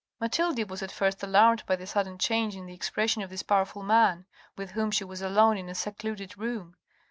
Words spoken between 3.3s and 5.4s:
powerful man, with whom she was